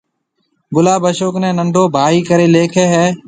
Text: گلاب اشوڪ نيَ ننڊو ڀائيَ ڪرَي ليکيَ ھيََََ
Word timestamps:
گلاب 0.75 1.01
اشوڪ 1.09 1.35
نيَ 1.41 1.49
ننڊو 1.57 1.83
ڀائيَ 1.95 2.19
ڪرَي 2.29 2.47
ليکيَ 2.53 2.85
ھيََََ 2.93 3.05